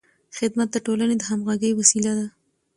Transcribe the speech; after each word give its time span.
خدمت 0.37 0.67
د 0.71 0.77
ټولنې 0.85 1.15
د 1.17 1.23
همغږۍ 1.29 1.71
وسیله 1.75 2.11
ده. 2.19 2.27